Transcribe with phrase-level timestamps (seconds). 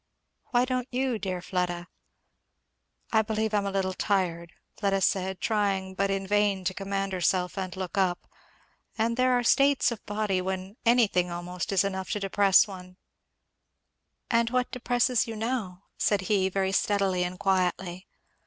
[0.49, 1.87] "Why don't you, dear Fleda?"
[3.13, 7.13] "I believe I am a little tired," Fleda said, trying but in vain to command
[7.13, 8.25] herself and look up,
[8.97, 12.97] "and there are states of body when anything almost is enough to depress one"
[14.31, 18.07] "And what depresses you now?" said he, very steadily and quietly.